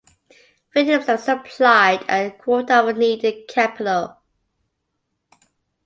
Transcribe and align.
Field 0.73 0.87
himself 0.87 1.21
supplied 1.21 2.01
a 2.09 2.31
quarter 2.31 2.73
of 2.73 2.87
the 2.87 2.93
needed 2.93 3.47
capital. 3.47 4.17